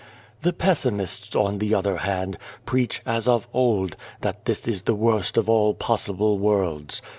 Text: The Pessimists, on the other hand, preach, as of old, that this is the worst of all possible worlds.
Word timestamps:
The 0.41 0.51
Pessimists, 0.51 1.35
on 1.35 1.59
the 1.59 1.75
other 1.75 1.97
hand, 1.97 2.39
preach, 2.65 3.03
as 3.05 3.27
of 3.27 3.47
old, 3.53 3.95
that 4.21 4.45
this 4.45 4.67
is 4.67 4.81
the 4.81 4.95
worst 4.95 5.37
of 5.37 5.47
all 5.47 5.75
possible 5.75 6.39
worlds. 6.39 7.03